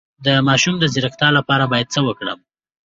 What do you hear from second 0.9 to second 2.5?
ځیرکتیا لپاره باید څه وکړم؟